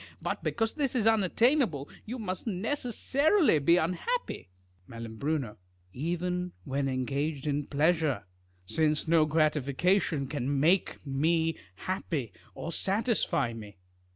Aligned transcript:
Eut 0.25 0.41
because 0.41 0.73
this 0.73 0.95
is 0.95 1.05
unattainable, 1.05 1.87
you 2.07 2.17
must 2.17 2.47
necessarily 2.47 3.59
be 3.59 3.77
unhappy. 3.77 4.49
3Ial. 4.89 5.57
Even 5.93 6.53
when 6.63 6.89
engaged 6.89 7.45
in 7.45 7.67
pleasure; 7.67 8.23
since 8.65 9.07
no 9.07 9.27
grati 9.27 9.61
fication 9.61 10.27
can 10.27 10.59
make 10.59 11.05
me 11.05 11.55
happy, 11.75 12.33
or 12.55 12.71
satisfy 12.71 13.53
me. 13.53 13.77